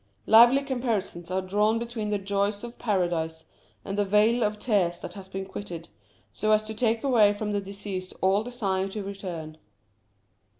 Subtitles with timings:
[0.25, 3.45] Lively comparisons are drawn between the joys of Paradise
[3.85, 5.89] and the vale of tears that has been quitted,
[6.33, 9.59] so as to take away from the deceased all desire to return.